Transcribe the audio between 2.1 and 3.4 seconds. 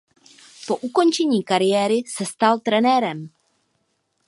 stal trenérem.